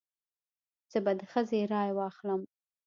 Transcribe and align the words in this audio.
زه 0.91 0.99
به 1.05 1.11
د 1.19 1.21
ښځې 1.31 1.59
رای 1.73 1.89
واخلم. 1.93 2.41